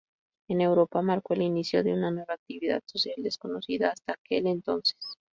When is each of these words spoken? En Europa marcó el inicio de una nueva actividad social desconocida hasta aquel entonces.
En 0.47 0.61
Europa 0.61 1.03
marcó 1.03 1.35
el 1.35 1.43
inicio 1.43 1.83
de 1.83 1.93
una 1.93 2.09
nueva 2.09 2.33
actividad 2.33 2.81
social 2.87 3.13
desconocida 3.19 3.91
hasta 3.91 4.13
aquel 4.13 4.47
entonces. 4.47 4.97